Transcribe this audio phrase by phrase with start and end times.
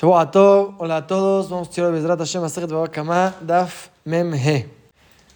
[0.00, 2.42] hola a todos, vamos a Bezrat Hashem
[3.40, 4.68] Daf Mem He.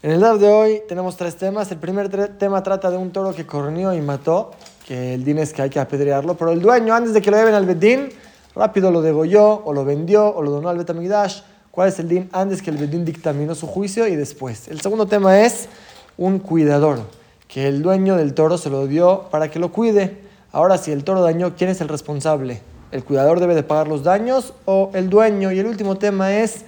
[0.05, 1.73] En el Daf de hoy tenemos tres temas.
[1.73, 4.53] El primer tema trata de un toro que corneó y mató,
[4.87, 7.39] que el din es que hay que apedrearlo, pero el dueño antes de que lo
[7.39, 8.11] lleven al Bedín,
[8.55, 11.41] rápido lo degolló, o lo vendió, o lo donó al Betamigdash.
[11.73, 14.69] ¿Cuál es el din antes que el Bedín dictaminó su juicio y después?
[14.69, 15.69] El segundo tema es
[16.17, 17.01] un cuidador,
[17.49, 20.21] que el dueño del toro se lo dio para que lo cuide.
[20.53, 22.63] Ahora, si el toro dañó, ¿quién es el responsable?
[22.93, 25.51] El cuidador debe de pagar los daños o el dueño.
[25.51, 26.65] Y el último tema es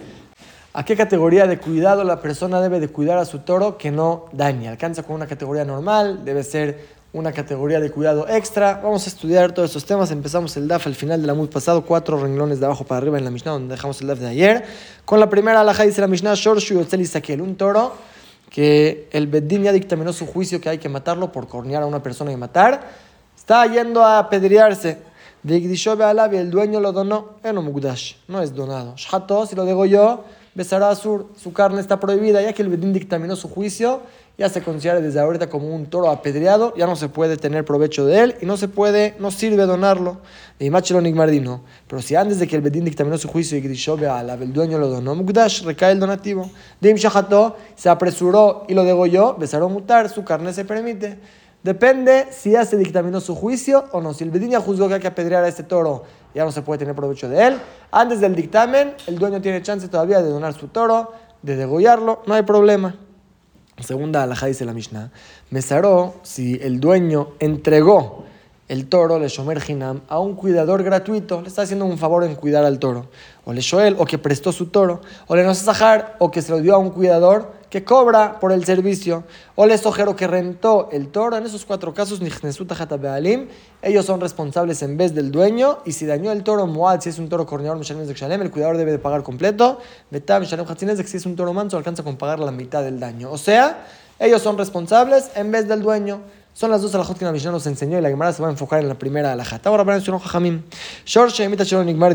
[0.73, 4.27] a qué categoría de cuidado la persona debe de cuidar a su toro que no
[4.33, 4.69] dañe.
[4.69, 8.81] Alcanza con una categoría normal, debe ser una categoría de cuidado extra.
[8.83, 10.11] Vamos a estudiar todos estos temas.
[10.11, 13.25] Empezamos el DAF al final del amud pasado, cuatro renglones de abajo para arriba en
[13.25, 14.65] la Mishnah, donde dejamos el DAF de ayer.
[15.05, 16.85] Con la primera alhaja dice la Mishnah, Shorshu
[17.41, 17.93] un toro
[18.51, 22.03] que el Beddin ya dictaminó su juicio que hay que matarlo por cornear a una
[22.03, 22.89] persona y matar.
[23.37, 24.99] Está yendo a apedrearse
[26.39, 28.95] el dueño lo donó, en Mugdash, no es donado.
[28.97, 32.95] Shato, si lo digo yo, besará su, su carne está prohibida, ya que el Bedín
[32.95, 34.01] dictaminó su juicio,
[34.39, 38.07] ya se considera desde ahorita como un toro apedreado, ya no se puede tener provecho
[38.07, 40.19] de él y no se puede, no sirve donarlo.
[40.59, 40.67] De
[41.03, 41.63] Nigmardino.
[41.87, 45.15] Pero si antes de que el Bedín dictaminó su juicio y el dueño lo donó,
[45.15, 46.51] Mugdash, recae el donativo.
[46.81, 46.97] De
[47.77, 51.19] se apresuró y lo degolló, besará mutar, su carne se permite.
[51.65, 54.13] Depende si ya se dictaminó su juicio o no.
[54.13, 56.79] Si el Bedín juzgó que hay que apedrear a este toro, ya no se puede
[56.79, 57.59] tener provecho de él.
[57.91, 62.35] Antes del dictamen, el dueño tiene chance todavía de donar su toro, de degollarlo, no
[62.35, 62.95] hay problema.
[63.81, 65.11] Segunda alhaja dice la Mishnah.
[65.49, 68.27] Mesaró, si el dueño entregó
[68.69, 72.35] el toro, le shomer hinam, a un cuidador gratuito, le está haciendo un favor en
[72.35, 73.09] cuidar al toro.
[73.45, 75.03] O le shoel, o que prestó su toro.
[75.27, 78.65] O le sajar, o que se lo dio a un cuidador que cobra por el
[78.65, 79.25] servicio,
[79.57, 82.21] o el sojero que rentó el toro, en esos cuatro casos,
[83.83, 87.19] ellos son responsables en vez del dueño, y si dañó el toro muad, si es
[87.19, 89.81] un toro corneador, el cuidador debe de pagar completo,
[90.13, 93.33] si es un toro manso, alcanza con pagar la mitad del daño.
[93.33, 93.85] O sea,
[94.21, 96.21] ellos son responsables en vez del dueño.
[96.57, 98.53] Son las dos alajot que la Mishnah nos enseñó y la Gemara se va a
[98.53, 99.67] enfocar en la primera alajat.
[99.67, 100.63] Ahora van a decir jajamim.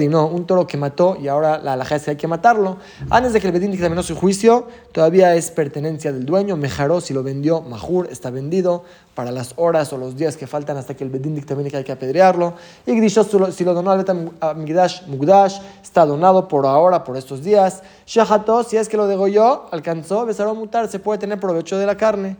[0.09, 2.77] No, un toro que mató y ahora la alajá es que hay que matarlo.
[3.09, 6.55] Antes de que el Bedín dictaminó su juicio, todavía es pertenencia del dueño.
[6.55, 10.77] Mejaró, si lo vendió, Mahur está vendido para las horas o los días que faltan
[10.77, 12.53] hasta que el Bedín dictamine que hay que apedrearlo.
[12.85, 17.83] Y Grishot, si lo donó al Migdash, Mugdash, está donado por ahora, por estos días.
[18.05, 21.97] Shahato, si es que lo degolló, alcanzó, besaró mutar, se puede tener provecho de la
[21.97, 22.37] carne.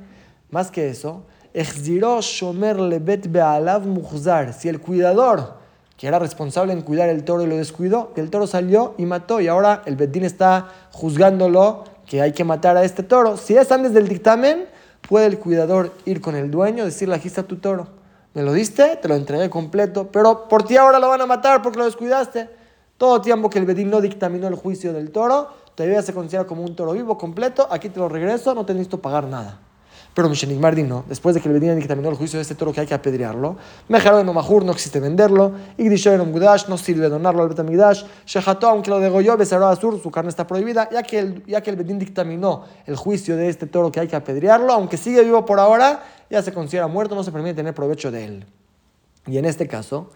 [0.50, 1.24] Más que eso,
[4.54, 5.54] si el cuidador,
[5.98, 9.06] que era responsable en cuidar el toro y lo descuidó, que el toro salió y
[9.06, 13.36] mató y ahora el Bedín está juzgándolo que hay que matar a este toro.
[13.38, 14.68] Si es antes del dictamen,
[15.08, 17.88] puede el cuidador ir con el dueño, decirle, aquí está tu toro.
[18.34, 21.62] Me lo diste, te lo entregué completo, pero por ti ahora lo van a matar
[21.62, 22.50] porque lo descuidaste.
[22.98, 26.64] Todo tiempo que el Bedín no dictaminó el juicio del toro, todavía se considera como
[26.64, 29.60] un toro vivo completo, aquí te lo regreso, no te necesito pagar nada.
[30.20, 31.06] Pero Mishenik Mardin no.
[31.08, 33.56] Después de que le Bedín dictaminó el juicio de este toro que hay que apedrearlo,
[33.88, 38.68] Mejaro en Omahur no existe venderlo, Igdisho en Omgudash no sirve donarlo al Betamigdash, Shehato,
[38.68, 41.78] aunque lo degolló, Besaró Azur, su carne está prohibida, ya que, el, ya que el
[41.78, 45.58] Bedín dictaminó el juicio de este toro que hay que apedrearlo, aunque sigue vivo por
[45.58, 48.46] ahora, ya se considera muerto, no se permite tener provecho de él.
[49.26, 50.12] Y en este caso,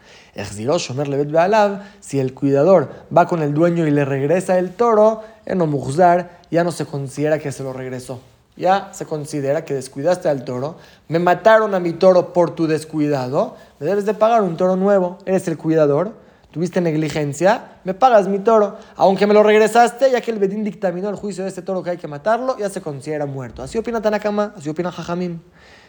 [2.02, 6.66] si el cuidador va con el dueño y le regresa el toro, en Omuzar ya
[6.66, 8.20] no se considera que se lo regresó
[8.56, 10.78] ya se considera que descuidaste al toro,
[11.08, 15.18] me mataron a mi toro por tu descuidado, me debes de pagar un toro nuevo,
[15.26, 16.14] eres el cuidador,
[16.52, 21.10] tuviste negligencia, me pagas mi toro, aunque me lo regresaste, ya que el Bedín dictaminó
[21.10, 23.64] el juicio de este toro que hay que matarlo, ya se considera muerto.
[23.64, 25.40] Así opina Tanakama, así opina Jajamim.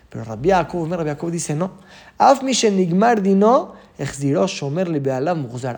[0.08, 1.72] Pero Rabbi Yaakov, Rabbi Yaakov dice no.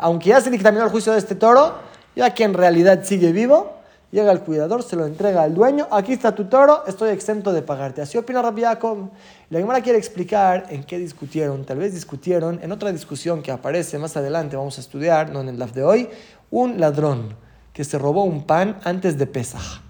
[0.01, 1.75] Aunque ya se dictaminó el juicio de este toro,
[2.15, 3.76] ya que en realidad sigue vivo,
[4.13, 5.89] Llega el cuidador, se lo entrega al dueño.
[5.91, 8.03] Aquí está tu toro, estoy exento de pagarte.
[8.03, 9.11] Así opina Rabbi Yaakov.
[9.51, 11.65] La Gemara quiere explicar en qué discutieron.
[11.65, 15.49] Tal vez discutieron en otra discusión que aparece más adelante, vamos a estudiar, no en
[15.49, 16.09] el live de hoy.
[16.51, 17.35] Un ladrón
[17.73, 19.83] que se robó un pan antes de Pesach.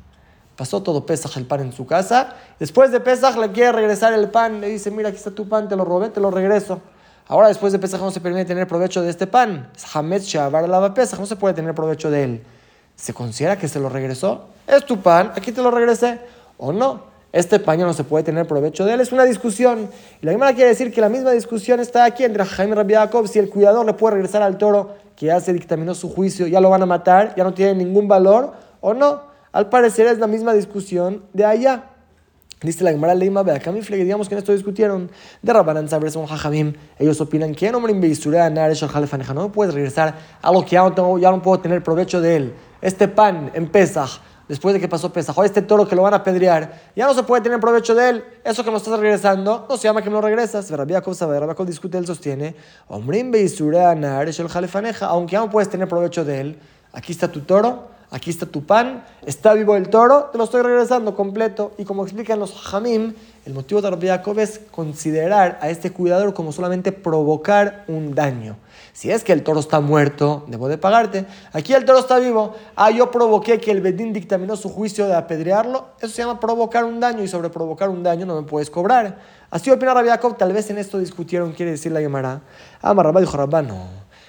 [0.57, 2.37] Pasó todo Pesach el pan en su casa.
[2.59, 4.63] Después de Pesach le quiere regresar el pan.
[4.63, 6.81] Le dice, mira, aquí está tu pan, te lo robé, te lo regreso.
[7.29, 9.71] Ahora después de Pesach no se permite tener provecho de este pan.
[9.77, 12.43] Es Hametz Shavar Lava Pesach, no se puede tener provecho de él.
[12.97, 14.47] ¿Se considera que se lo regresó?
[14.67, 16.19] Es tu pan, aquí te lo regresé.
[16.59, 17.15] ¿O no?
[17.33, 19.01] Este pan no se puede tener provecho de él.
[19.01, 19.91] Es una discusión.
[20.23, 23.29] Y la misma quiere decir que la misma discusión está aquí entre Jaime Rabbi Jacob.
[23.29, 26.61] Si el cuidador le puede regresar al toro que ya se dictaminó su juicio, ya
[26.61, 29.23] lo van a matar, ya no tiene ningún valor, o no.
[29.53, 31.85] Al parecer es la misma discusión de allá.
[32.63, 35.11] Dice la Gemara Leima Beakamifle, digamos que en esto discutieron.
[35.43, 36.73] De Rabbanan Sabres un Jajamim.
[36.99, 41.31] Ellos opinan que no me no puedes regresar a lo que ya no, tengo, ya
[41.31, 42.55] no puedo tener provecho de él.
[42.81, 46.15] Este pan en Pesach, después de que pasó Pesach, o este toro que lo van
[46.15, 48.25] a pedrear, ya no se puede tener provecho de él.
[48.45, 50.71] Eso que no estás regresando, no se llama que no regresas.
[50.71, 52.55] Rabia sabe, Rabia discute, él sostiene.
[52.89, 53.25] Aunque
[55.37, 56.59] no puedes tener provecho de él,
[56.93, 60.63] aquí está tu toro aquí está tu pan, está vivo el toro, te lo estoy
[60.63, 61.73] regresando completo.
[61.79, 63.15] Y como explican los Jamim,
[63.45, 68.57] el motivo de Rabbi Jacob es considerar a este cuidador como solamente provocar un daño.
[68.97, 71.27] Si es que el toro está muerto, debo de pagarte.
[71.53, 72.55] Aquí el toro está vivo.
[72.77, 75.89] Ah, yo provoqué que el Bedín dictaminó su juicio de apedrearlo.
[76.01, 79.19] Eso se llama provocar un daño y sobre provocar un daño no me puedes cobrar.
[79.51, 80.39] Así opina Rabbi Jacob.
[80.39, 82.41] Tal vez en esto discutieron, quiere decir la Gemara.
[82.81, 83.87] Ah, Rabba dijo Rabba, no.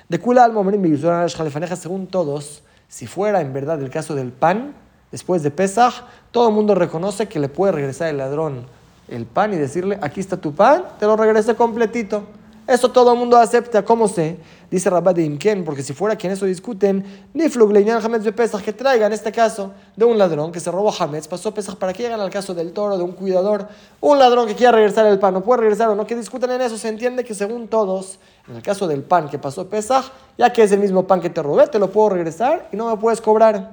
[0.10, 4.74] De Kula al según todos, si fuera en verdad el caso del pan,
[5.14, 5.94] después de Pesach,
[6.32, 8.66] todo el mundo reconoce que le puede regresar el ladrón
[9.08, 12.24] el pan y decirle, aquí está tu pan, te lo regresé completito.
[12.68, 13.84] Eso todo el mundo acepta.
[13.86, 14.38] ¿Cómo sé?
[14.70, 18.74] Dice Rabbi de Imken, porque si fuera quien eso discuten, ni Hametz de Pesach, que
[18.74, 22.04] traiga en este caso de un ladrón que se robó Hametz, pasó Pesach para que
[22.04, 23.70] lleguen al caso del toro, de un cuidador,
[24.02, 26.60] un ladrón que quiera regresar el pan, no puede regresar o no, que discutan en
[26.60, 28.20] eso, se entiende que según todos,
[28.50, 30.04] en el caso del pan que pasó Pesach,
[30.38, 32.94] ya que es el mismo pan que te robé, te lo puedo regresar y no
[32.94, 33.72] me puedes cobrar.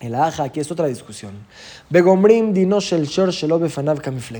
[0.00, 1.32] El aja, aquí es otra discusión.
[1.90, 3.30] Begomrim dinosh shor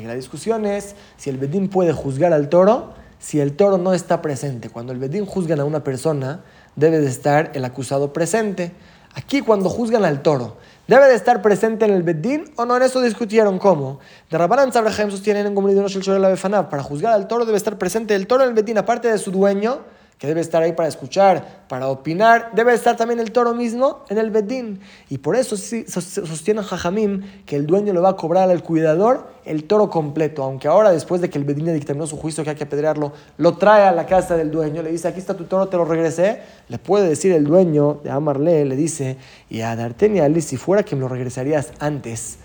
[0.05, 4.23] La discusión es si el bedín puede juzgar al toro si el toro no está
[4.23, 4.71] presente.
[4.71, 6.41] Cuando el bedín juzgan a una persona,
[6.77, 8.73] debe de estar el acusado presente.
[9.15, 10.57] Aquí cuando juzgan al toro,
[10.87, 12.77] ¿debe de estar presente en el bedín o no?
[12.77, 13.99] En eso discutieron cómo.
[14.31, 18.45] De Rabbanan Sabrahem sostienen en la Para juzgar al toro debe estar presente el toro
[18.45, 19.81] en el bedín, aparte de su dueño
[20.19, 24.19] que debe estar ahí para escuchar, para opinar, debe estar también el toro mismo en
[24.19, 24.81] el bedín.
[25.09, 29.29] Y por eso sí, sostiene Jajamim que el dueño le va a cobrar al cuidador
[29.45, 32.57] el toro completo, aunque ahora después de que el bedín dictaminó su juicio que hay
[32.57, 35.69] que apedrearlo, lo trae a la casa del dueño, le dice, aquí está tu toro,
[35.69, 39.17] te lo regresé, le puede decir el dueño de Amarle, le dice,
[39.49, 42.39] y a Dartenia Ali, si fuera que me lo regresarías antes,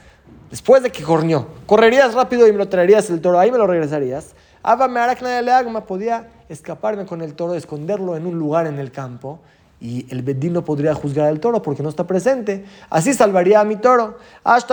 [0.52, 3.66] después de que corrió, correrías rápido y me lo traerías el toro, ahí me lo
[3.66, 4.36] regresarías.
[4.62, 9.40] Abba me agma podía escaparme con el toro, esconderlo en un lugar en el campo
[9.84, 12.64] y el bedín no podría juzgar al toro porque no está presente.
[12.90, 14.18] Así salvaría a mi toro.
[14.46, 14.64] Ahora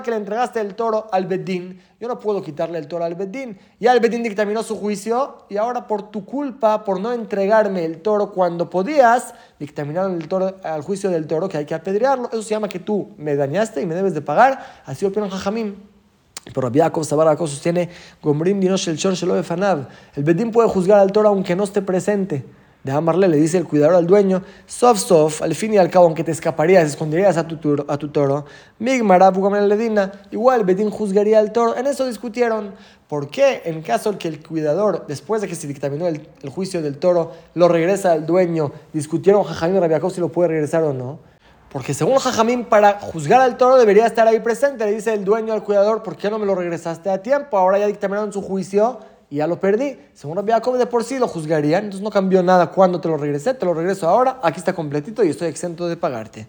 [0.00, 3.58] que le entregaste el toro al bedín, yo no puedo quitarle el toro al bedín.
[3.80, 8.00] Ya el bedín dictaminó su juicio y ahora por tu culpa, por no entregarme el
[8.00, 12.28] toro cuando podías, dictaminaron el toro, al juicio del toro que hay que apedrearlo.
[12.28, 14.82] Eso se llama que tú me dañaste y me debes de pagar.
[14.86, 15.93] Así opina Jajamim.
[16.52, 17.88] Pero Rabbi Yaakov Sabar sostiene,
[18.22, 18.98] Gomrim el
[20.14, 22.44] El Bedín puede juzgar al toro aunque no esté presente.
[22.82, 26.04] De amarle, le dice el cuidador al dueño, sof sof, al fin y al cabo,
[26.04, 28.44] aunque te escaparías, esconderías a tu, toro, a tu toro,
[30.30, 31.76] igual el Bedín juzgaría al toro.
[31.78, 32.74] En eso discutieron.
[33.08, 36.82] ¿Por qué en caso de que el cuidador, después de que se dictaminó el, juicio
[36.82, 41.20] del toro, lo regresa al dueño, discutieron Jajamín Rabbi si lo puede regresar o no?
[41.74, 44.84] Porque según Jajamín, para juzgar al toro debería estar ahí presente.
[44.84, 47.58] Le dice el dueño al cuidador, ¿por qué no me lo regresaste a tiempo?
[47.58, 49.98] Ahora ya dictaminaron su juicio y ya lo perdí.
[50.12, 53.16] Según Rabbi Jacob, de por sí lo juzgarían, entonces no cambió nada cuando te lo
[53.16, 56.46] regresé, te lo regreso ahora, aquí está completito y estoy exento de pagarte.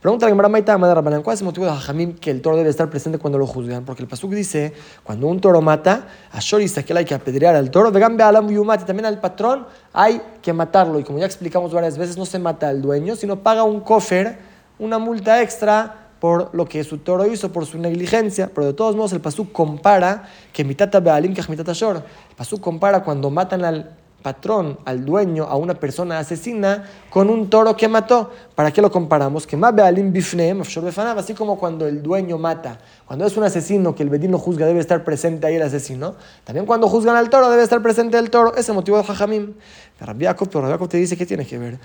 [0.00, 2.70] Pregunta la Gemara Maita Rabbanan, ¿cuál es el motivo de Jajamín que el toro debe
[2.70, 3.84] estar presente cuando lo juzgan?
[3.84, 7.72] Porque el Pasuk dice, cuando un toro mata, a Shori que hay que apedrear al
[7.72, 11.00] toro, vegan alam yumati, también al patrón hay que matarlo.
[11.00, 14.46] Y como ya explicamos varias veces, no se mata al dueño, sino paga un cofer
[14.78, 18.50] una multa extra por lo que su toro hizo, por su negligencia.
[18.54, 21.96] Pero de todos modos, el Pasuk compara que mitata bealim que mitata shor.
[21.96, 23.90] El Pasuk compara cuando matan al
[24.22, 28.30] patrón, al dueño, a una persona asesina, con un toro que mató.
[28.56, 29.46] ¿Para qué lo comparamos?
[29.46, 32.78] Que más bealim bifneem, así como cuando el dueño mata.
[33.06, 36.16] Cuando es un asesino que el bedín juzga, debe estar presente ahí el asesino.
[36.44, 38.56] También cuando juzgan al toro, debe estar presente el toro.
[38.56, 39.54] Ese motivo de Jajamim.
[39.98, 41.78] Pero te dice, ¿qué tiene que ver?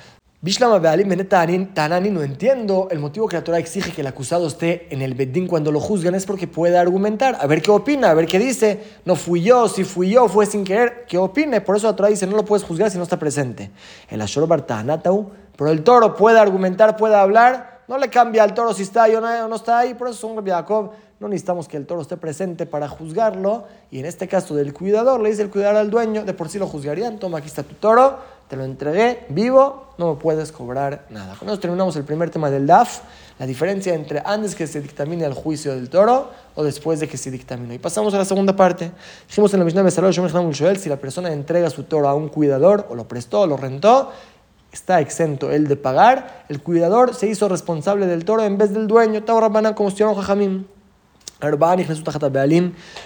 [0.44, 1.26] Bishlama Bealim
[1.74, 5.14] Tanani, no entiendo el motivo que la Torah exige que el acusado esté en el
[5.14, 8.40] Bedín cuando lo juzgan es porque puede argumentar, a ver qué opina, a ver qué
[8.40, 8.84] dice.
[9.06, 11.62] No fui yo, si fui yo, fue sin querer, que opine.
[11.62, 13.72] Por eso la Torah dice, no lo puedes juzgar si no está presente.
[14.10, 18.74] El Ashor Bartanatau, pero el toro puede argumentar, puede hablar, no le cambia al toro
[18.74, 19.94] si está ahí o no, está ahí.
[19.94, 23.64] Por eso, un Jacob, no necesitamos que el toro esté presente para juzgarlo.
[23.92, 26.60] Y en este caso del cuidador, le dice el cuidador al dueño, de por sí
[26.60, 27.18] lo juzgarían.
[27.18, 31.36] Toma, aquí está tu toro te lo entregué vivo, no me puedes cobrar nada.
[31.36, 33.02] Con eso terminamos el primer tema del DAF,
[33.40, 37.18] la diferencia entre antes que se dictamine el juicio del toro o después de que
[37.18, 37.74] se dictaminó.
[37.74, 38.92] Y pasamos a la segunda parte.
[39.28, 42.96] Dijimos en la Mishnah Shoel, si la persona entrega su toro a un cuidador, o
[42.96, 44.12] lo prestó, o lo rentó,
[44.72, 46.46] está exento él de pagar.
[46.50, 49.24] El cuidador se hizo responsable del toro en vez del dueño.
[49.24, 50.66] Taurabana como Jajamim.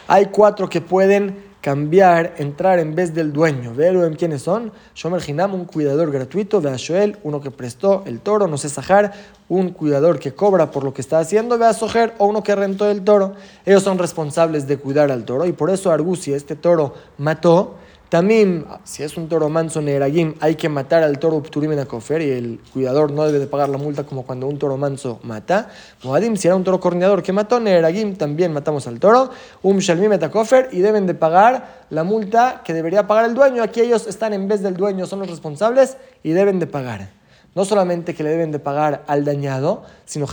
[0.08, 3.74] Hay cuatro que pueden cambiar, entrar en vez del dueño.
[3.76, 4.72] ¿Ven quiénes son?
[4.96, 6.62] Shomer Hinam, un cuidador gratuito.
[6.62, 8.48] Shoel, uno que prestó el toro.
[8.48, 9.12] No sé, Sahar,
[9.50, 11.58] un cuidador que cobra por lo que está haciendo.
[11.74, 13.34] Sojer, o uno que rentó el toro.
[13.66, 15.46] Ellos son responsables de cuidar al toro.
[15.46, 17.76] Y por eso Argusi, este toro, mató
[18.10, 22.22] también, si es un toro manso neragim, hay que matar al toro Pturim en Akofer
[22.22, 25.68] y el cuidador no debe de pagar la multa como cuando un toro manso mata.
[26.04, 29.30] Moadim, si era un toro corneador que mató neragim, también matamos al toro.
[29.62, 33.62] Um Shalmim Etakofer y deben de pagar la multa que debería pagar el dueño.
[33.62, 37.10] Aquí ellos están en vez del dueño, son los responsables y deben de pagar.
[37.56, 40.28] No solamente que le deben de pagar al dañado, sino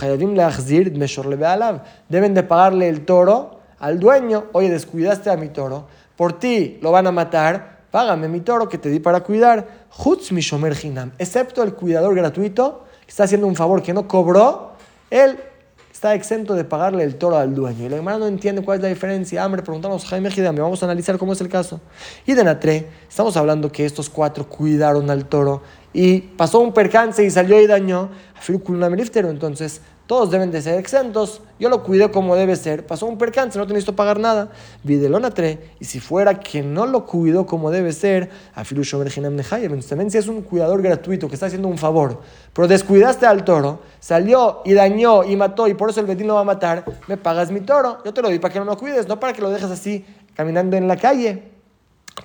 [2.07, 4.45] deben de pagarle el toro al dueño.
[4.53, 8.77] Oye, descuidaste a mi toro por ti lo van a matar, págame mi toro que
[8.77, 9.85] te di para cuidar.
[9.97, 10.75] Hutz mi shomer
[11.17, 14.73] excepto el cuidador gratuito, que está haciendo un favor que no cobró,
[15.09, 15.39] él
[15.95, 17.85] está exento de pagarle el toro al dueño.
[17.85, 19.41] Y la hermana no entiende cuál es la diferencia.
[19.43, 21.79] Hambre, preguntamos Jaime Gidam, vamos a analizar cómo es el caso.
[22.25, 25.61] Y de Natre, estamos hablando que estos cuatro cuidaron al toro
[25.93, 28.87] y pasó un percance y salió y dañó a
[29.29, 31.41] Entonces, todos deben de ser exentos.
[31.59, 32.85] Yo lo cuidé como debe ser.
[32.85, 34.51] Pasó un percance, no te necesito pagar nada.
[34.83, 35.71] Videlonatre.
[35.79, 40.81] Y si fuera que no lo cuidó como debe ser, también si es un cuidador
[40.81, 42.21] gratuito que está haciendo un favor,
[42.53, 46.35] pero descuidaste al toro, salió y dañó y mató y por eso el vecino lo
[46.35, 47.97] va a matar, me pagas mi toro.
[48.05, 50.05] Yo te lo di para que no lo cuides, no para que lo dejes así
[50.35, 51.54] caminando en la calle.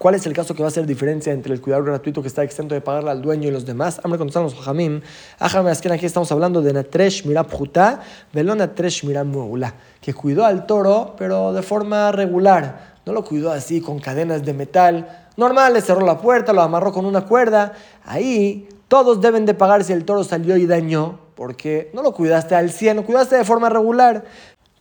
[0.01, 2.43] ¿Cuál es el caso que va a hacer diferencia entre el cuidador gratuito que está
[2.43, 4.01] exento de pagarle al dueño y los demás?
[4.03, 5.03] Hambre los Jamim.
[5.39, 8.01] aquí estamos hablando de Natresh Mirabjuta,
[8.33, 12.95] Velo Natresh Muula, que cuidó al toro, pero de forma regular.
[13.05, 15.29] No lo cuidó así, con cadenas de metal.
[15.37, 17.75] Normal, le cerró la puerta, lo amarró con una cuerda.
[18.07, 22.55] Ahí todos deben de pagar si el toro salió y dañó, porque no lo cuidaste
[22.55, 24.25] al 100, lo cuidaste de forma regular.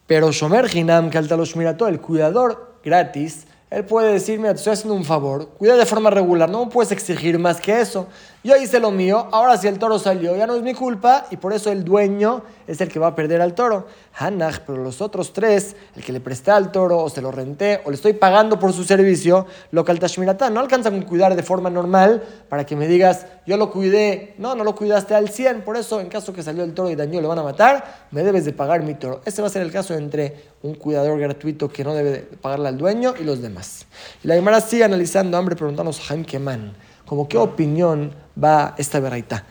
[0.07, 4.95] Pero Shomer Hinam, Kaltalosh Mirato, el cuidador gratis, él puede decir, mira, te estoy haciendo
[4.95, 8.07] un favor, cuida de forma regular, no puedes exigir más que eso.
[8.41, 11.36] Yo hice lo mío, ahora si el toro salió ya no es mi culpa y
[11.36, 13.88] por eso el dueño es el que va a perder al toro.
[14.17, 17.81] Hanach, pero los otros tres, el que le presté al toro o se lo renté
[17.84, 21.69] o le estoy pagando por su servicio, lo tashmirata no alcanzan a cuidar de forma
[21.69, 25.75] normal para que me digas, yo lo cuidé, no, no lo cuidaste al 100, por
[25.75, 28.46] eso en caso que salió el toro y dañó, le van a matar, me debes
[28.46, 29.22] de pagar mi toro.
[29.25, 32.77] Ese va a ser el caso entre un cuidador gratuito que no debe pagarle al
[32.77, 33.86] dueño y los demás.
[34.24, 36.74] Y la Gemara sigue analizando, hambre, preguntarnos a Haim Keman,
[37.10, 38.12] como qué opinión
[38.42, 39.44] va esta veraita.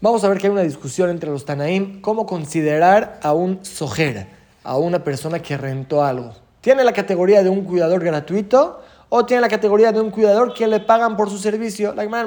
[0.00, 4.26] Vamos a ver que hay una discusión entre los Tanaim, cómo considerar a un sojer,
[4.62, 6.32] a una persona que rentó algo.
[6.62, 8.80] ¿Tiene la categoría de un cuidador gratuito
[9.10, 11.94] o tiene la categoría de un cuidador que le pagan por su servicio?
[11.94, 12.26] La Gemara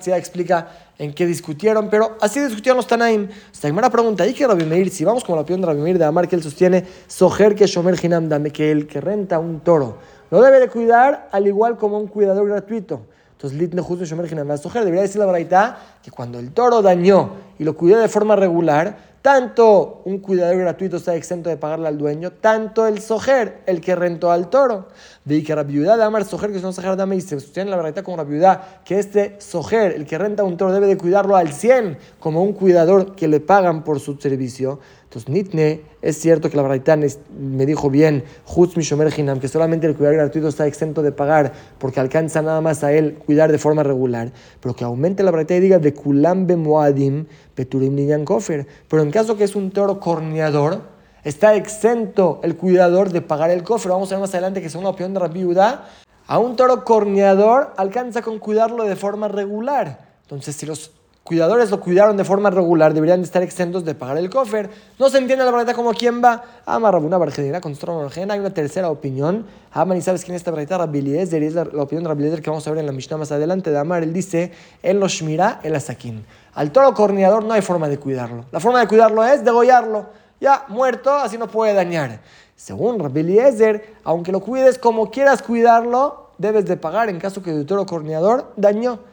[0.00, 0.68] ya explica
[1.00, 3.26] en qué discutieron, pero así discutieron los Tanaim.
[3.26, 4.88] La Gemara pregunta, ¿y qué Rabbi Meir?
[4.90, 7.66] Si vamos con la opinión de Rabbi Meir de Amar, que él sostiene, sojer que
[7.66, 9.98] Shomer Hinam, que el que renta un toro,
[10.30, 13.00] lo debe de cuidar al igual como un cuidador gratuito.
[13.42, 17.98] Entonces, Litne Justo debería decir la verdad que cuando el toro dañó y lo cuidó
[17.98, 23.00] de forma regular, tanto un cuidador gratuito está exento de pagarle al dueño, tanto el
[23.00, 24.86] sojer, el que rentó al toro.
[25.24, 27.68] De que la viuda de Amar Sojer, que es un sojer de y se sostiene
[27.68, 31.34] la verdad con viuda, que este sojer, el que renta un toro, debe de cuidarlo
[31.34, 34.78] al 100 como un cuidador que le pagan por su servicio.
[35.12, 37.04] Entonces, Nitne, es cierto que la Braitán
[37.38, 42.62] me dijo bien, que solamente el cuidar gratuito está exento de pagar porque alcanza nada
[42.62, 45.92] más a él cuidar de forma regular, pero que aumente la Braitán y diga de
[45.92, 48.66] Kulambe Moadim, Peturim Kofer.
[48.88, 50.80] Pero en caso que es un toro corneador,
[51.24, 53.90] está exento el cuidador de pagar el cofre.
[53.90, 55.90] Vamos a ver más adelante que según la opinión de la viuda,
[56.26, 60.08] a un toro corneador alcanza con cuidarlo de forma regular.
[60.22, 60.90] Entonces, si los
[61.24, 64.68] cuidadores lo cuidaron de forma regular, deberían estar exentos de pagar el cofre.
[64.98, 66.42] No se entiende la verdad como quién va.
[66.66, 69.46] Ama Rabuna Barjedina, con Hay una tercera opinión.
[69.72, 70.78] Ama, ¿y sabes quién es esta verdad?
[70.78, 73.70] Rabiliezer, es la, opinión de Rabiliezer que vamos a ver en la Mishnah más adelante
[73.70, 74.02] de Amar.
[74.02, 74.52] Él dice,
[74.82, 76.24] él lo shmira el asaquín.
[76.54, 78.44] Al toro corneador no hay forma de cuidarlo.
[78.50, 80.06] La forma de cuidarlo es degollarlo.
[80.40, 82.20] Ya, muerto, así no puede dañar.
[82.56, 87.64] Según Rabiliezer, aunque lo cuides como quieras cuidarlo, debes de pagar en caso que el
[87.64, 89.11] toro corneador dañó.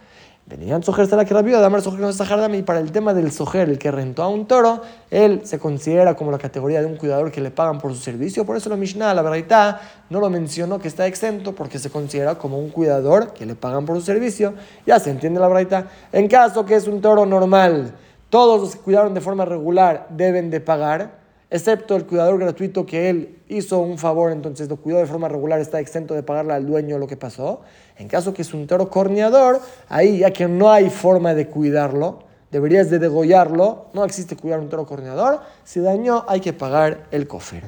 [0.50, 3.78] Venían sojer la que rabió, damar sojer no y para el tema del sojer, el
[3.78, 7.40] que rentó a un toro, él se considera como la categoría de un cuidador que
[7.40, 9.80] le pagan por su servicio, por eso la Mishnah, la verdad,
[10.10, 13.86] no lo mencionó que está exento porque se considera como un cuidador que le pagan
[13.86, 14.56] por su servicio,
[14.88, 15.86] ya se entiende la verdad.
[16.12, 17.94] En caso que es un toro normal,
[18.32, 21.19] todos los que cuidaron de forma regular deben de pagar,
[21.50, 25.60] excepto el cuidador gratuito que él hizo un favor, entonces lo cuidó de forma regular,
[25.60, 27.62] está exento de pagarle al dueño lo que pasó.
[27.98, 32.20] En caso que es un toro corneador, ahí ya que no hay forma de cuidarlo,
[32.52, 37.28] deberías de degollarlo, no existe cuidar un toro corneador, si dañó hay que pagar el
[37.28, 37.64] cofre.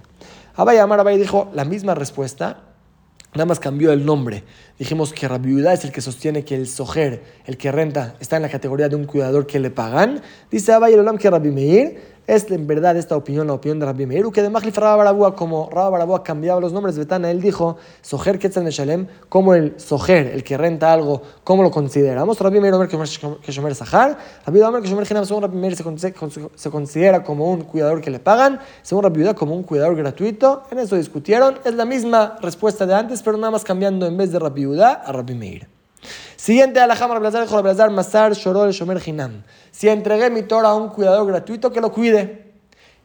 [0.55, 2.63] Abay Amar Abay dijo la misma respuesta,
[3.33, 4.43] Nada más cambió el nombre.
[4.77, 8.41] Dijimos que Rabiudá es el que sostiene que el sojer, el que renta, está en
[8.41, 10.21] la categoría de un cuidador que le pagan.
[10.49, 14.05] Dice Abay Olam que Rabbi Meir es en verdad esta opinión la opinión de Rabbi
[14.05, 17.75] Meir, que de Mahlif Rabba como Rabba Barabúa cambiaba los nombres de Betana, él dijo,
[18.01, 22.39] Soher Ketzal Meshalem, como el Soher, el que renta algo, ¿cómo lo consideramos?
[22.39, 27.51] Rabbi Meir Omer que Sahar, Rabbi Omer que Shomer según Rabbi Meir se considera como
[27.51, 31.59] un cuidador que le pagan, según Rabbi Uda como un cuidador gratuito, en eso discutieron,
[31.65, 34.93] es la misma respuesta de antes, pero nada más cambiando en vez de Rabbi Uda
[34.93, 35.80] a Rabbi Meir.
[36.41, 39.43] Siguiente alajam Rablazar, Rablazar, Masar, Shorol, Shomer Hinam.
[39.69, 42.53] Si entregué mi toro a un cuidador gratuito, que lo cuide.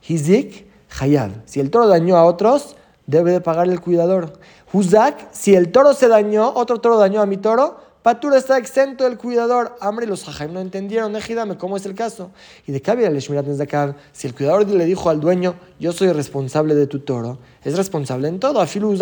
[0.08, 0.66] Hizik,
[0.98, 1.32] Hayab.
[1.44, 4.32] Si el toro dañó a otros, debe de pagar el cuidador.
[4.72, 9.02] Huzak, si el toro se dañó, otro toro dañó a mi toro, Patura está exento
[9.02, 9.74] del cuidador.
[9.80, 12.30] Hambre, los jajaim no entendieron, ejidame, ¿cómo es el caso?
[12.64, 16.86] Y de Kabir al si el cuidador le dijo al dueño, yo soy responsable de
[16.86, 18.60] tu toro, es responsable en todo.
[18.60, 18.96] Afilu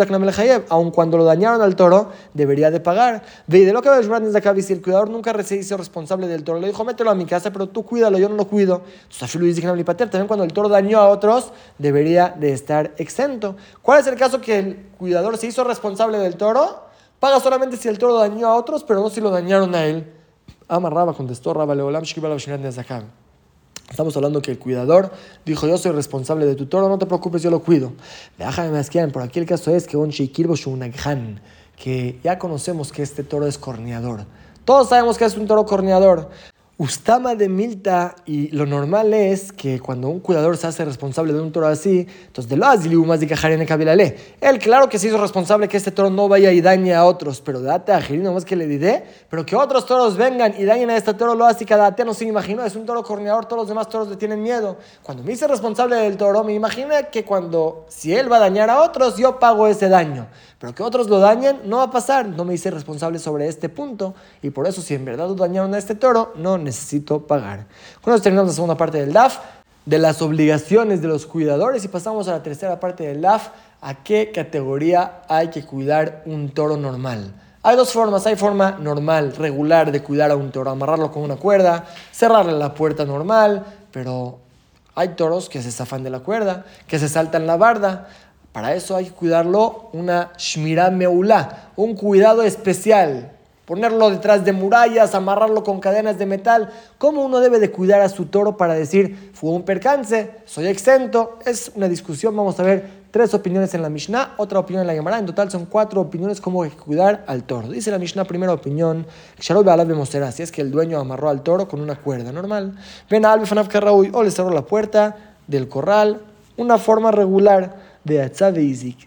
[0.69, 3.21] aun cuando lo dañaron al toro, debería de pagar.
[3.45, 6.65] Ve de lo que de si el cuidador nunca se hizo responsable del toro, le
[6.65, 8.81] dijo, mételo a mi casa, pero tú cuídalo, yo no lo cuido.
[9.03, 13.55] Entonces, Afilu también cuando el toro dañó a otros, debería de estar exento.
[13.83, 16.84] ¿Cuál es el caso que el cuidador se hizo responsable del toro?
[17.19, 20.11] Paga solamente si el toro dañó a otros, pero no si lo dañaron a él.
[20.67, 22.03] Amarraba, contestó Rabba Leolam
[23.89, 25.11] Estamos hablando que el cuidador
[25.45, 27.93] dijo, yo soy responsable de tu toro, no te preocupes, yo lo cuido.
[29.13, 30.11] Por aquí el caso es que un
[31.75, 34.25] que ya conocemos que este toro es corneador.
[34.65, 36.29] Todos sabemos que es un toro corneador.
[36.77, 41.39] Ustama de Milta, y lo normal es que cuando un cuidador se hace responsable de
[41.39, 42.65] un toro así, entonces de lo
[43.05, 46.93] más de Él, claro que se hizo responsable que este toro no vaya y dañe
[46.93, 50.53] a otros, pero date a Jirino más que le diré, pero que otros toros vengan
[50.59, 53.45] y dañen a este toro, lo hace cada no se imaginó, es un toro corneador,
[53.45, 54.75] todos los demás toros le tienen miedo.
[55.01, 58.69] Cuando me hice responsable del toro, me imaginé que cuando, si él va a dañar
[58.69, 60.27] a otros, yo pago ese daño,
[60.59, 63.69] pero que otros lo dañen, no va a pasar, no me hice responsable sobre este
[63.69, 67.65] punto, y por eso si en verdad lo dañaron a este toro, no necesito pagar.
[68.01, 69.39] Con eso terminamos la segunda parte del DAF,
[69.85, 73.49] de las obligaciones de los cuidadores y pasamos a la tercera parte del DAF,
[73.81, 77.33] a qué categoría hay que cuidar un toro normal.
[77.61, 81.35] Hay dos formas, hay forma normal, regular de cuidar a un toro, amarrarlo con una
[81.35, 84.39] cuerda, cerrarle la puerta normal, pero
[84.95, 88.07] hay toros que se zafan de la cuerda, que se saltan la barda.
[88.55, 93.33] Para eso hay que cuidarlo una shmirah meulá, un cuidado especial
[93.65, 96.69] ponerlo detrás de murallas, amarrarlo con cadenas de metal.
[96.97, 101.39] ¿Cómo uno debe de cuidar a su toro para decir, fue un percance, soy exento?
[101.45, 104.93] Es una discusión, vamos a ver tres opiniones en la Mishnah, otra opinión en la
[104.93, 105.19] Gemara.
[105.19, 107.67] En total son cuatro opiniones cómo cuidar al toro.
[107.67, 109.05] Dice la Mishnah, primera opinión,
[109.39, 112.77] si es que el dueño amarró al toro con una cuerda normal.
[113.09, 113.67] Ven a Albefanaf
[114.13, 116.21] o le cerró la puerta del corral,
[116.57, 118.55] una forma regular de Atzav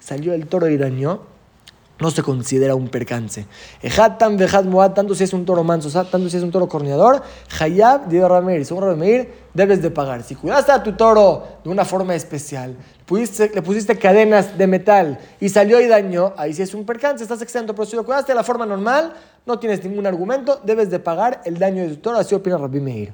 [0.01, 1.39] Salió el toro dañó
[2.01, 3.47] no se considera un percance.
[3.83, 7.23] Ejatan vejat moad, tanto si es un toro manso, tanto si es un toro corneador,
[7.59, 10.23] hayab de Rameir, según Rameir, debes de pagar.
[10.23, 12.77] Si cuidaste a tu toro de una forma especial,
[13.11, 17.43] le pusiste cadenas de metal y salió y dañó, ahí sí es un percance, estás
[17.43, 17.75] exento.
[17.75, 21.41] Pero si lo cuidaste de la forma normal, no tienes ningún argumento, debes de pagar
[21.45, 22.19] el daño de tu toro.
[22.19, 23.13] Así opina Rabbi Meir.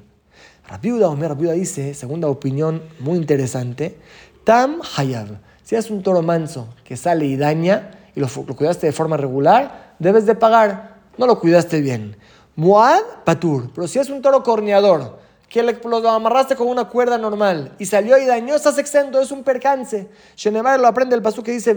[0.69, 3.97] Rabiuda Omer Rabiuda dice, segunda opinión muy interesante,
[4.45, 5.39] Tam Hayab.
[5.65, 9.95] Si es un toro manso que sale y daña, y lo, cuidaste de forma regular,
[9.99, 10.99] debes de pagar.
[11.17, 12.17] No lo cuidaste bien.
[12.55, 13.71] Muad, patur.
[13.75, 18.19] Pero si es un toro corneador, que lo amarraste con una cuerda normal y salió
[18.19, 20.09] y dañó, estás exento, es un percance.
[20.37, 21.75] Shenemar lo aprende el pasú que dice,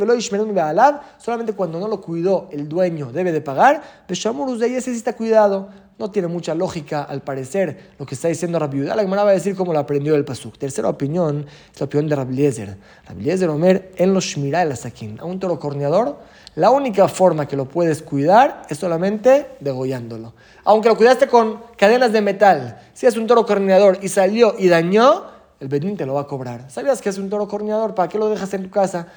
[1.19, 3.81] solamente cuando no lo cuidó el dueño debe de pagar.
[4.07, 5.69] Beshamurus de ahí necesita cuidado.
[5.99, 9.33] No tiene mucha lógica, al parecer, lo que está diciendo Rabbi La Gemara va a
[9.33, 10.55] decir cómo lo aprendió el Pasuk.
[10.55, 12.77] Tercera opinión es la opinión de Rabbi Eliezer.
[13.07, 14.73] Rabbi Eliezer Omer en los Shmirá el.
[15.19, 16.19] A un toro corneador,
[16.53, 20.33] la única forma que lo puedes cuidar es solamente degollándolo.
[20.65, 24.67] Aunque lo cuidaste con cadenas de metal, si es un toro corneador y salió y
[24.67, 25.25] dañó,
[25.59, 26.69] el Bedín te lo va a cobrar.
[26.69, 27.95] ¿Sabías que es un toro corneador?
[27.95, 29.07] ¿Para qué lo dejas en tu casa?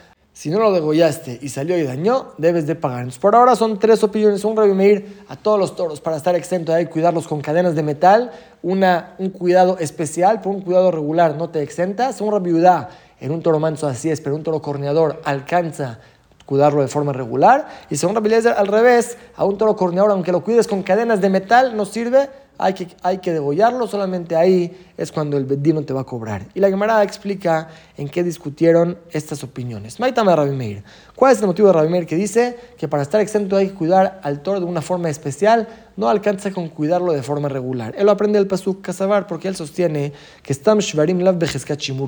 [0.40, 3.06] Si no lo degollaste y salió y dañó, debes de pagar.
[3.20, 4.42] por ahora son tres opiniones.
[4.42, 8.30] Un Meir a todos los toros para estar exento de cuidarlos con cadenas de metal.
[8.62, 12.22] Una, un cuidado especial, por un cuidado regular no te exentas.
[12.22, 12.88] Un Rabiudá
[13.20, 15.98] en un toro manso así es, pero un toro corneador alcanza
[16.46, 17.68] cuidarlo de forma regular.
[17.90, 21.28] Y según Rabbi al revés, a un toro corneador, aunque lo cuides con cadenas de
[21.28, 26.02] metal, no sirve, hay que, hay degollarlo, solamente ahí es cuando el bedino te va
[26.02, 26.46] a cobrar.
[26.52, 29.98] Y la Gemara explica en qué discutieron estas opiniones.
[29.98, 30.84] Maitama Rabbi Meir.
[31.16, 33.74] ¿Cuál es el motivo de Rabbi Meir que dice que para estar exento hay que
[33.74, 35.68] cuidar al toro de una forma especial?
[35.96, 37.94] No alcanza con cuidarlo de forma regular.
[37.96, 41.38] Él lo aprende del Pasuk Kazabar porque él sostiene que Stam Shvarim Lav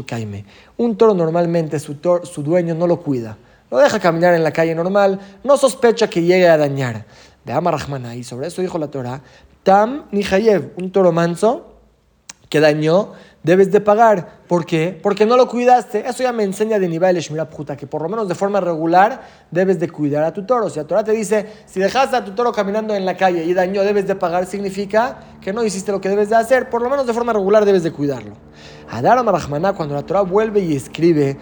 [0.07, 0.45] Kaime.
[0.77, 3.39] Un toro normalmente su, su dueño no lo cuida.
[3.71, 7.07] Lo deja caminar en la calle normal, no sospecha que llegue a dañar.
[7.43, 7.77] De Amar
[8.15, 9.21] y sobre eso dijo la Torah,
[9.63, 11.73] Tam Nihayev, un toro manso
[12.49, 14.43] que dañó, debes de pagar.
[14.47, 14.99] ¿Por qué?
[15.03, 16.07] Porque no lo cuidaste.
[16.07, 19.81] Eso ya me enseña de nivel Shmira que por lo menos de forma regular debes
[19.81, 20.69] de cuidar a tu toro.
[20.69, 23.55] Si la Torah te dice, si dejaste a tu toro caminando en la calle y
[23.55, 26.69] dañó, debes de pagar, significa que no hiciste lo que debes de hacer.
[26.69, 28.35] Por lo menos de forma regular debes de cuidarlo.
[28.91, 31.39] Adar Marahmaná, cuando la Torah vuelve y escribe,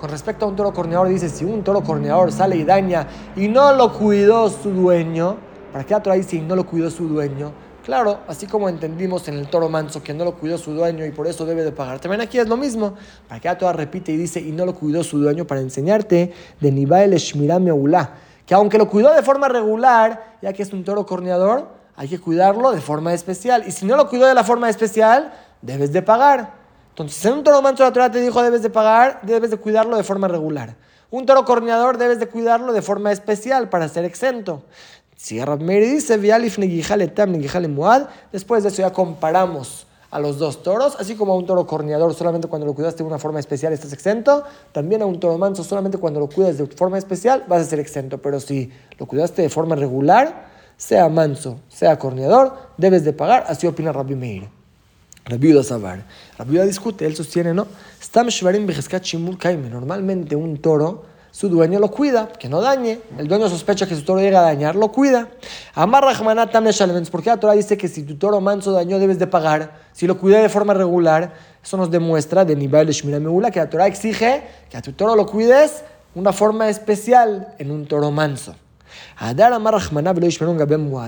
[0.00, 3.48] con respecto a un toro corneador, dice, si un toro corneador sale y daña y
[3.48, 7.06] no lo cuidó su dueño, ¿Para qué la Torah dice y no lo cuidó su
[7.06, 7.52] dueño?
[7.84, 11.12] Claro, así como entendimos en el toro manso que no lo cuidó su dueño y
[11.12, 11.98] por eso debe de pagar.
[11.98, 12.94] También aquí es lo mismo.
[13.26, 16.32] Para que la Torah repite y dice y no lo cuidó su dueño para enseñarte
[16.60, 17.72] de Nibael Shmirame
[18.46, 22.18] Que aunque lo cuidó de forma regular, ya que es un toro corneador, hay que
[22.18, 23.64] cuidarlo de forma especial.
[23.66, 26.54] Y si no lo cuidó de la forma especial, debes de pagar.
[26.90, 29.96] Entonces, en un toro manso la Torah te dijo debes de pagar, debes de cuidarlo
[29.96, 30.76] de forma regular.
[31.10, 34.62] Un toro corneador debes de cuidarlo de forma especial para ser exento.
[35.44, 36.18] Rab Meir dice,
[38.32, 42.12] después de eso ya comparamos a los dos toros, así como a un toro corneador
[42.14, 45.62] solamente cuando lo cuidaste de una forma especial estás exento, también a un toro manso
[45.62, 49.42] solamente cuando lo cuidas de forma especial vas a ser exento, pero si lo cuidaste
[49.42, 54.48] de forma regular, sea manso, sea corneador, debes de pagar, así opina Rabbi Meir.
[55.26, 56.02] Rabbi Sabar.
[56.38, 57.66] Rabbi discute, él sostiene, ¿no?
[59.70, 63.00] Normalmente un toro su dueño lo cuida, que no dañe.
[63.16, 65.28] El dueño sospecha que su toro llega a dañar, lo cuida.
[65.74, 66.04] Amar
[67.10, 69.78] porque la Torah dice que si tu toro manso dañó debes de pagar.
[69.92, 73.60] Si lo cuida de forma regular, eso nos demuestra de nivel de Shmira Meula que
[73.60, 77.86] la Torah exige que a tu toro lo cuides de una forma especial en un
[77.86, 78.54] toro manso.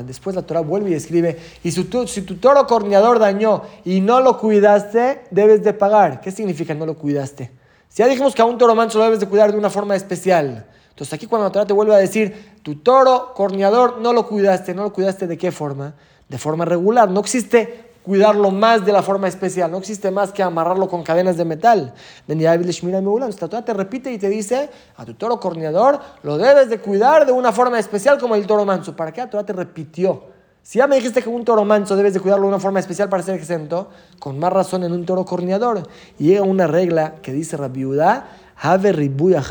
[0.07, 4.01] Después la Torah vuelve y escribe, y si tu, si tu toro corneador dañó y
[4.01, 6.21] no lo cuidaste, debes de pagar.
[6.21, 7.62] ¿Qué significa no lo cuidaste?
[7.93, 9.95] Si ya dijimos que a un toro manso lo debes de cuidar de una forma
[9.95, 10.65] especial.
[10.89, 14.73] Entonces aquí cuando la Torah te vuelve a decir, tu toro corneador no lo cuidaste,
[14.73, 15.93] no lo cuidaste de qué forma?
[16.27, 17.11] De forma regular.
[17.11, 19.71] No existe cuidarlo más de la forma especial.
[19.71, 21.93] No existe más que amarrarlo con cadenas de metal.
[22.27, 26.79] De la Torah te repite y te dice, a tu toro corneador lo debes de
[26.79, 28.97] cuidar de una forma especial como el toro manso.
[28.97, 30.33] ¿Para qué la te repitió?
[30.63, 33.09] Si ya me dijiste que un toro manso debes de cuidarlo de una forma especial
[33.09, 35.83] para ser exento, con más razón en un toro corneador.
[36.21, 39.43] Y llega una regla que dice Rabiudá, Have ribuy a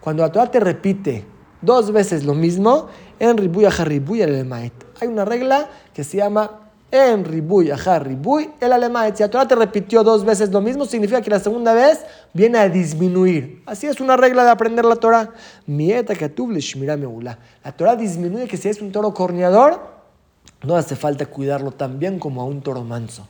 [0.00, 1.24] Cuando la Torah te repite
[1.62, 2.88] dos veces lo mismo,
[3.18, 4.74] en ribuy a ribuy el alemait.
[5.00, 9.16] Hay una regla que se llama en ribuy a ribuy el alemait.
[9.16, 12.58] Si la Torah te repitió dos veces lo mismo, significa que la segunda vez viene
[12.58, 13.62] a disminuir.
[13.64, 15.30] Así es una regla de aprender la Torah.
[15.66, 16.12] Mieta
[17.64, 19.97] La Torah disminuye que si es un toro corneador,
[20.62, 23.26] no hace falta cuidarlo tan bien como a un toro manso.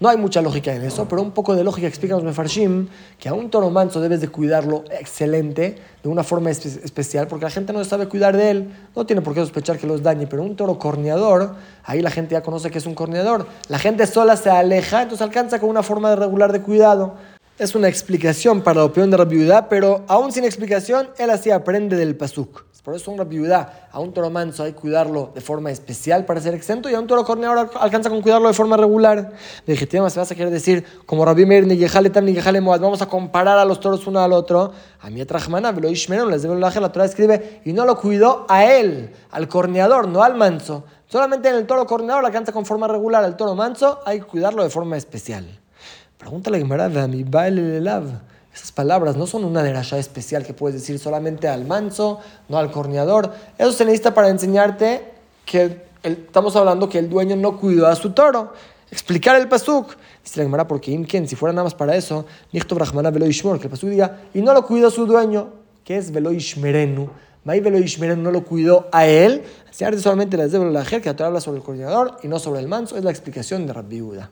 [0.00, 2.86] No hay mucha lógica en eso, pero un poco de lógica explica los mefarshim
[3.18, 7.50] que a un toro manso debes de cuidarlo excelente, de una forma especial, porque la
[7.50, 10.44] gente no sabe cuidar de él, no tiene por qué sospechar que los dañe, pero
[10.44, 13.48] un toro corneador, ahí la gente ya conoce que es un corneador.
[13.68, 17.14] La gente sola se aleja, entonces alcanza con una forma regular de cuidado.
[17.58, 21.50] Es una explicación para la opinión de la viuda, pero aún sin explicación, él así
[21.50, 22.67] aprende del pasuk.
[22.82, 26.40] Por eso una viuda a un toro manso hay que cuidarlo de forma especial para
[26.40, 29.32] ser exento y a un toro corneador alcanza con cuidarlo de forma regular.
[29.66, 31.76] Legítima se vas a querer decir, como Rabbi Meir, ni
[32.10, 34.72] Tam, ni Moad, vamos a comparar a los toros uno al otro.
[35.00, 35.90] A mi Trajmana, lo
[36.30, 40.36] les debe la Torah escribe, y no lo cuidó a él, al corneador, no al
[40.36, 40.84] manso.
[41.08, 44.62] Solamente en el toro corneador alcanza con forma regular, el toro manso hay que cuidarlo
[44.62, 45.46] de forma especial.
[46.16, 48.37] Pregúntale a mi baile lav.
[48.58, 52.18] Esas palabras no son una derasha especial que puedes decir solamente al manso,
[52.48, 53.32] no al corneador.
[53.56, 55.12] Eso se necesita para enseñarte
[55.46, 58.52] que estamos hablando que el dueño no cuidó a su toro.
[58.90, 59.94] Explicar el pasuk.
[60.24, 63.64] Dice la Gemara, porque Imken, si fuera nada más para eso, Nichto Brahmana Velo que
[63.64, 65.50] el pasuk diga, y no lo cuidó su dueño,
[65.84, 67.08] que es Velo Ishmerenu.
[67.44, 69.44] Mai Velo Ishmerenu no lo cuidó a él.
[69.70, 72.96] Si solamente las de la que habla sobre el coordinador y no sobre el manso,
[72.96, 74.30] es la explicación de Rabbi Uda.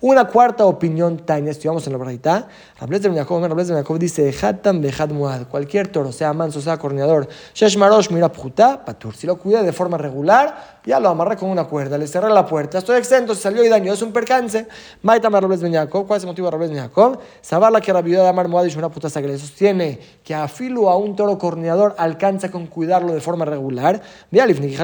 [0.00, 2.48] Una cuarta opinión, Tania, estudiamos en la verdad.
[2.80, 6.76] Rablez de Jacob, Rablez de Jacob dice, Hatam Behad Muad, cualquier toro, sea manso, sea
[6.76, 9.14] corneador, Shesh Marosh, mira patur.
[9.14, 12.44] Si lo cuida de forma regular, ya lo amarré con una cuerda, le cerré la
[12.44, 14.66] puerta, estoy exento, se salió y daño, es un percance.
[15.02, 17.20] Maitama Rablez de Jacob, ¿cuál es el motivo de Rablez de Jacob?
[17.40, 20.96] Sabar la que de Amar Muad y una puta le sostiene que a filo a
[20.96, 24.02] un toro corneador alcanza con cuidarlo de forma regular.
[24.32, 24.74] Ve Alif, ni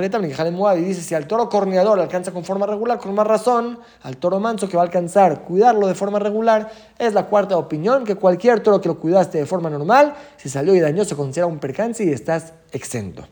[0.52, 4.16] Muad, y dice, si al toro corneador alcanza con forma regular, con más razón, al
[4.18, 8.14] toro manso que va a alcanzar cuidarlo de forma regular, es la cuarta opinión, que
[8.14, 11.58] cualquier toro que lo cuidaste de forma normal, si salió y dañó, se considera un
[11.58, 13.26] percance y estás exento.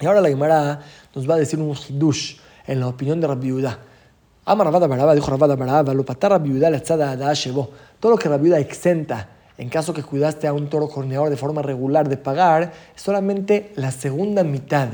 [0.00, 0.80] Y ahora la Guimara
[1.14, 3.78] nos va a decir un hidush en la opinión de Rabbi Yehuda.
[4.44, 7.70] Ama Rabada Baraba, dijo Rabada Baraba, lo patar Rabbi Yehuda la tzada Shebo.
[8.00, 11.36] Todo lo que Rabbi Yehuda exenta en caso que cuidaste a un toro corneador de
[11.36, 14.88] forma regular de pagar, es solamente la segunda mitad.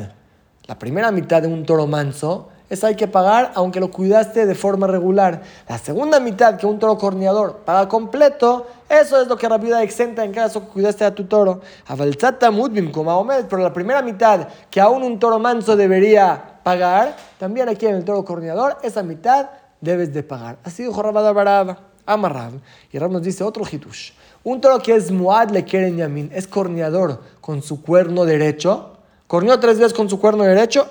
[0.66, 4.54] La primera mitad de un toro manso eso hay que pagar aunque lo cuidaste de
[4.54, 5.42] forma regular.
[5.68, 10.24] La segunda mitad que un toro corneador paga completo, eso es lo que Rabbi exenta
[10.24, 11.60] en caso que cuidaste a tu toro.
[11.86, 18.04] Pero la primera mitad que aún un toro manso debería pagar, también aquí en el
[18.04, 19.50] toro corneador, esa mitad
[19.80, 20.56] debes de pagar.
[20.64, 22.52] Así dijo Rabada Baraba, Amarrab.
[22.90, 24.12] Y Rab nos dice otro hitush.
[24.42, 28.93] Un toro que es muad le quieren yamin, es corneador con su cuerno derecho
[29.26, 30.86] Corneó tres veces con su cuerno derecho,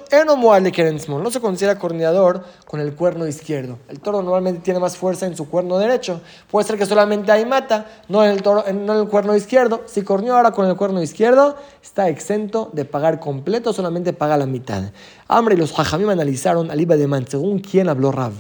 [1.08, 3.78] no se considera corneador con el cuerno izquierdo.
[3.90, 6.20] El toro normalmente tiene más fuerza en su cuerno derecho.
[6.50, 8.32] Puede ser que solamente ahí mata, no en
[8.90, 9.84] el, cuerno izquierdo.
[9.86, 14.48] Si corneó ahora con el cuerno izquierdo, está exento de pagar completo, solamente paga la
[14.48, 14.82] mitad.
[15.28, 18.34] Hambre y los hajamim analizaron al de Man, según quién habló Rav.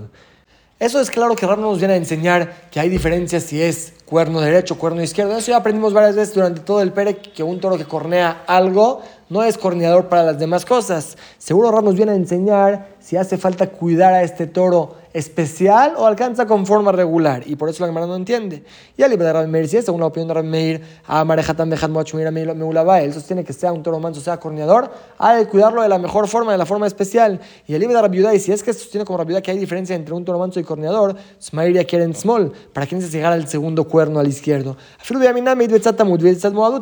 [0.79, 4.41] Eso es claro que Rav nos viene a enseñar que hay diferencias si es cuerno
[4.41, 5.37] derecho, cuerno izquierdo.
[5.37, 9.01] Eso ya aprendimos varias veces durante todo el pere que un toro que cornea algo
[9.29, 11.17] no es corneador para las demás cosas.
[11.37, 16.07] Seguro Rav nos viene a enseñar si hace falta cuidar a este toro especial o
[16.07, 17.43] alcanza con forma regular.
[17.45, 18.63] Y por eso la cámara no entiende.
[18.97, 21.69] Y al de Rabbi Meir, si es según la opinión de Rabbi Meir, a Marejatan
[21.69, 25.83] Bejat Moachumir Meulaba, él sostiene que sea un toro manso, sea corneador, ha de cuidarlo
[25.83, 27.39] de la mejor forma, de la forma especial.
[27.67, 30.15] Y el de Rabbi y si es que sostiene como Rabbi que hay diferencia entre
[30.15, 34.19] un toro manso y corneador, Smairia quieren small, para que se llegar al segundo cuerno
[34.19, 34.77] al izquierdo.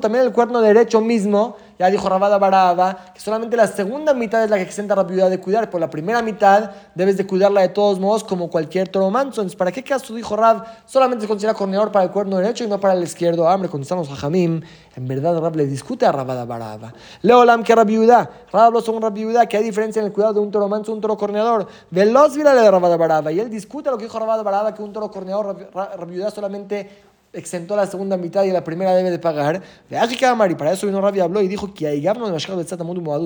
[0.01, 4.51] También el cuerno derecho mismo ya dijo Rabada Baraba que solamente la segunda mitad es
[4.51, 7.99] la que exenta la de cuidar, pero la primera mitad debes de cuidarla de todos
[7.99, 9.43] modos como cualquier toro manso.
[9.57, 10.63] ¿para qué caso dijo Rab?
[10.85, 13.49] Solamente se considera corneador para el cuerno derecho y no para el izquierdo.
[13.49, 14.61] Hambre, contestamos a Jamim.
[14.95, 16.93] En verdad, Rab le discute a Rabada Baraba.
[17.23, 18.29] Leolam que Rabiuda.
[18.51, 21.01] Rab habló sobre Rabiuda, que hay diferencia en el cuidado de un toro manso un
[21.01, 21.67] toro corneador.
[21.89, 23.31] Veloz le de Rabada Baraba.
[23.31, 27.75] Y él discute lo que dijo Rabada Baraba, que un toro corneador, Rabiuda solamente exentó
[27.75, 29.61] la segunda mitad y la primera debe de pagar.
[29.89, 31.87] Y para eso vino Rabia habló y dijo que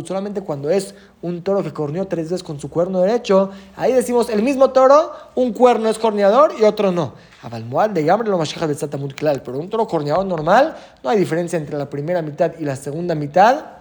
[0.05, 3.49] solamente cuando es un toro que corneó tres veces con su cuerno derecho.
[3.75, 7.13] Ahí decimos el mismo toro, un cuerno es corneador y otro no.
[9.43, 13.15] Pero un toro corneador normal, no hay diferencia entre la primera mitad y la segunda
[13.15, 13.74] mitad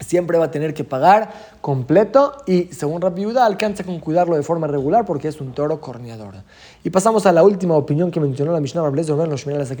[0.00, 1.30] siempre va a tener que pagar
[1.60, 6.34] completo y según Rabiuda alcanza con cuidarlo de forma regular porque es un toro corneador.
[6.82, 9.16] Y pasamos a la última opinión que mencionó la Mishnah Rablezer,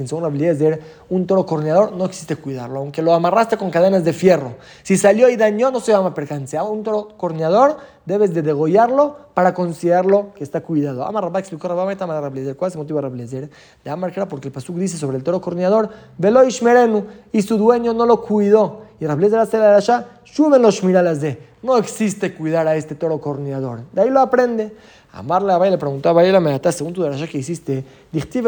[0.06, 4.54] según Rablezer, un toro corneador no existe cuidarlo, aunque lo amarraste con cadenas de fierro.
[4.82, 6.60] Si salió y dañó no se llama percance.
[6.60, 11.04] Un toro corneador debes de degollarlo para considerarlo que está cuidado.
[11.04, 12.56] Amar explicó Rabba Rablezer.
[12.56, 13.50] ¿Cuál es el motivo de Rablezer?
[13.82, 17.92] De Amar porque el Pasuk dice sobre el toro corneador, Velo Ishmerenu, y su dueño
[17.92, 18.83] no lo cuidó.
[19.00, 21.38] Y Rablezer hace la allá, suben los miralas de.
[21.62, 23.80] No existe cuidar a este toro corneador.
[23.92, 24.74] De ahí lo aprende.
[25.12, 27.84] Amarle a le preguntaba a me según tu de que hiciste,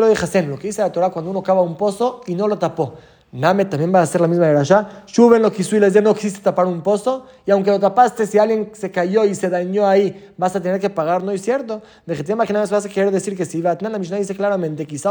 [0.01, 0.09] lo
[0.49, 2.95] lo que dice la Torah cuando uno cava un pozo y no lo tapó.
[3.33, 5.05] Name también va a hacer la misma de allá.
[5.07, 7.27] Shuben lo que y les no existe tapar un pozo.
[7.45, 10.81] Y aunque lo tapaste, si alguien se cayó y se dañó ahí, vas a tener
[10.81, 11.83] que pagar, ¿no es cierto?
[12.07, 12.51] De que te vas
[12.87, 15.11] a querer decir que si va la Mishnah dice claramente, quizá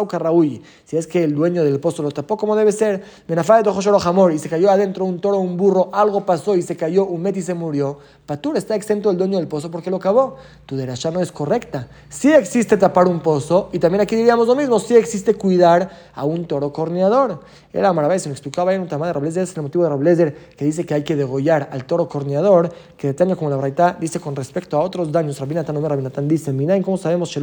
[0.86, 4.34] si es que el dueño del pozo lo tapó como debe ser, Benafá de Jamor
[4.34, 7.38] y se cayó adentro un toro, un burro, algo pasó y se cayó, un met
[7.38, 8.00] y se murió.
[8.26, 10.38] Patur está exento el dueño del pozo porque lo cavó.
[10.66, 11.88] Tu derashá no es correcta.
[12.10, 16.26] Sí existe tapar un pozo y también aquí diríamos lo mismo, sí existe cuidar a
[16.26, 17.42] un toro corneador.
[17.72, 20.36] Era maravilla, se me explicaba en un tamaño de Rablezer, es el motivo de Rablezer
[20.56, 24.20] que dice que hay que degollar al toro corneador, que detaña como la braita dice
[24.20, 25.40] con respecto a otros daños.
[25.40, 27.40] Rabinatan no Rabinatan dice, Minain, ¿cómo sabemos que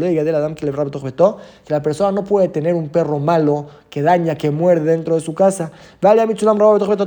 [1.69, 5.35] la persona no puede tener un perro malo que daña, que muerde dentro de su
[5.35, 5.71] casa?
[6.01, 6.59] Vale, a Mitzulam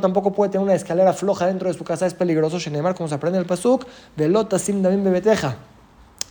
[0.01, 2.59] tampoco puede tener una escalera floja dentro de su casa, es peligroso.
[2.59, 5.57] Shenemar, como se aprende el pasuk, velota sim también bebeteja.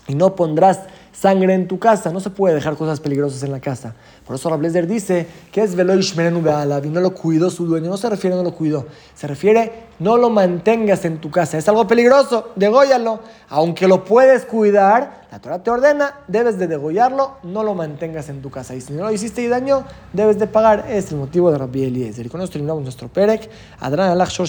[0.07, 0.81] Y no pondrás
[1.15, 2.13] sangre en tu casa.
[2.13, 3.95] No se puede dejar cosas peligrosas en la casa.
[4.27, 7.89] Por eso Rablezer dice que es Veloish Merenu y no lo cuidó su dueño.
[7.89, 8.87] No se refiere no lo cuidó.
[9.15, 11.57] Se refiere no lo mantengas en tu casa.
[11.57, 13.21] Es algo peligroso, degóyalo.
[13.49, 18.43] Aunque lo puedes cuidar, la Torah te ordena, debes de degollarlo, no lo mantengas en
[18.43, 18.75] tu casa.
[18.75, 20.87] Y si no lo hiciste y daño, debes de pagar.
[20.89, 22.27] Es el motivo de Rabbi Eliezer.
[22.27, 23.49] Y con esto terminamos nuestro Perek.
[23.81, 24.49] Adran alach shor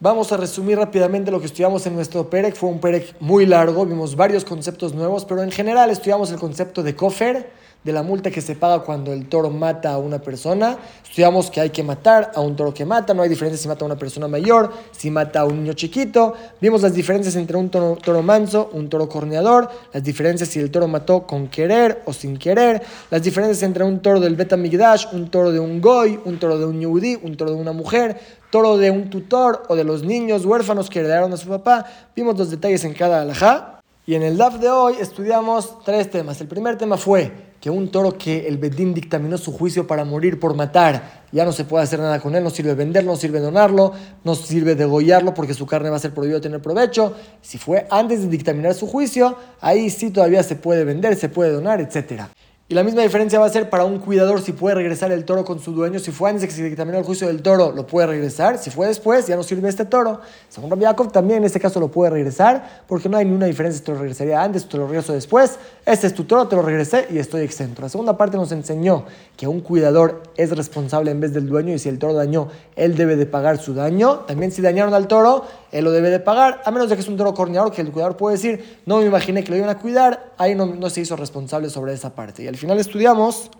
[0.00, 2.54] Vamos a resumir rápidamente lo que estudiamos en nuestro Perec.
[2.54, 6.84] Fue un Perec muy largo, vimos varios conceptos nuevos, pero en general estudiamos el concepto
[6.84, 7.50] de Kofer,
[7.84, 10.76] de la multa que se paga cuando el toro mata a una persona.
[11.02, 13.84] Estudiamos que hay que matar a un toro que mata, no hay diferencia si mata
[13.84, 16.34] a una persona mayor, si mata a un niño chiquito.
[16.60, 20.70] Vimos las diferencias entre un toro, toro manso, un toro corneador, las diferencias si el
[20.70, 25.30] toro mató con querer o sin querer, las diferencias entre un toro del Betamigdash, un
[25.30, 28.76] toro de un goy, un toro de un yudí, un toro de una mujer, toro
[28.76, 31.86] de un tutor o de los niños huérfanos que heredaron a su papá.
[32.14, 33.77] Vimos los detalles en cada alajá.
[34.08, 36.40] Y en el DAF de hoy estudiamos tres temas.
[36.40, 40.40] El primer tema fue que un toro que el Bedín dictaminó su juicio para morir
[40.40, 43.38] por matar, ya no se puede hacer nada con él, no sirve venderlo, no sirve
[43.38, 43.92] donarlo,
[44.24, 47.12] no sirve degollarlo porque su carne va a ser prohibido tener provecho.
[47.42, 51.52] Si fue antes de dictaminar su juicio, ahí sí todavía se puede vender, se puede
[51.52, 52.30] donar, etcétera.
[52.70, 55.42] Y la misma diferencia va a ser para un cuidador si puede regresar el toro
[55.42, 55.98] con su dueño.
[55.98, 58.58] Si fue antes de que se dictaminó el juicio del toro, lo puede regresar.
[58.58, 60.20] Si fue después, ya no sirve este toro.
[60.50, 63.78] Según Rabbi Yaakov, también en este caso lo puede regresar, porque no hay ninguna diferencia
[63.78, 65.58] si te lo regresaría antes o te lo regreso después.
[65.86, 67.80] Este es tu toro, te lo regresé y estoy exento.
[67.80, 69.06] La segunda parte nos enseñó
[69.38, 72.96] que un cuidador es responsable en vez del dueño y si el toro dañó, él
[72.96, 74.26] debe de pagar su daño.
[74.26, 77.08] También si dañaron al toro, él lo debe de pagar, a menos de que es
[77.08, 79.78] un toro corneador que el cuidador puede decir, no me imaginé que lo iban a
[79.78, 82.42] cuidar, ahí no, no se hizo responsable sobre esa parte.
[82.42, 83.50] Y al final estudiamos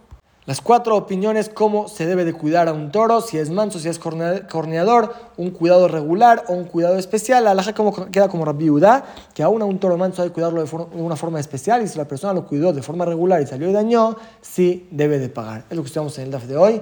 [0.48, 3.86] las cuatro opiniones, cómo se debe de cuidar a un toro, si es manso, si
[3.90, 7.44] es corneador, un cuidado regular o un cuidado especial.
[7.44, 10.34] La alaja como, queda como Rabbi Udá, que aún a un toro manso hay que
[10.34, 13.42] cuidarlo de, de, una forma especial y si la persona lo cuidó de forma regular
[13.42, 15.66] y salió y dañó, sí debe de pagar.
[15.68, 16.80] Es lo que estudiamos en el DAF de hoy.